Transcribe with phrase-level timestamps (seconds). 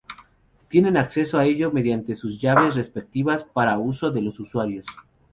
[0.67, 4.87] Tienen acceso a ellos mediante sus llaves respectivas para uso de los usuarios.